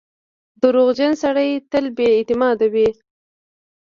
•دروغجن 0.61 1.11
سړی 1.23 1.49
تل 1.71 1.85
بې 1.95 2.07
اعتماده 2.15 2.67
وي. 2.73 2.89